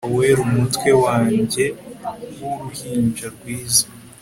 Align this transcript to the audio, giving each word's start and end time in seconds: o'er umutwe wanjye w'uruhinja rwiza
o'er 0.15 0.37
umutwe 0.47 0.89
wanjye 1.03 1.63
w'uruhinja 2.39 3.25
rwiza 3.35 3.85